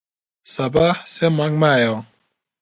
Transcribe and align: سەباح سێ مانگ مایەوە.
سەباح 0.53 0.95
سێ 1.13 1.27
مانگ 1.37 1.55
مایەوە. 1.61 1.99